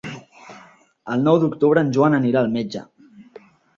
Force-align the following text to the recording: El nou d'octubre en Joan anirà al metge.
El 1.15 1.21
nou 1.27 1.37
d'octubre 1.43 1.83
en 1.87 1.91
Joan 1.99 2.17
anirà 2.21 2.43
al 2.43 2.51
metge. 2.57 2.83